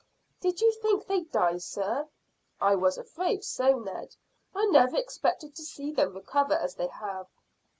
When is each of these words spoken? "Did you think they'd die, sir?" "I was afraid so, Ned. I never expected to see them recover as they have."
"Did 0.39 0.61
you 0.61 0.71
think 0.81 1.05
they'd 1.05 1.31
die, 1.31 1.57
sir?" 1.59 2.09
"I 2.59 2.73
was 2.73 2.97
afraid 2.97 3.43
so, 3.43 3.77
Ned. 3.77 4.15
I 4.55 4.65
never 4.65 4.97
expected 4.97 5.53
to 5.55 5.61
see 5.63 5.91
them 5.91 6.15
recover 6.15 6.55
as 6.55 6.73
they 6.73 6.87
have." 6.87 7.27